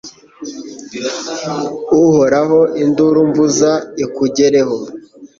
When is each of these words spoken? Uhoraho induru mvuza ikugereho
Uhoraho 2.01 2.59
induru 2.83 3.19
mvuza 3.29 3.71
ikugereho 4.03 4.77